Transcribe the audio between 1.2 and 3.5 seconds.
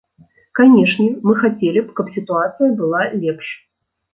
мы хацелі б, каб сітуацыя была лепш.